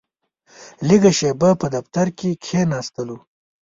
[0.87, 3.17] لږه شېبه په دفتر کې کښېناستلو.